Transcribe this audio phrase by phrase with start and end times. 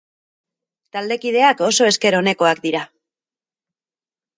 [0.97, 2.87] Taldekideak oso esker onekoak dira.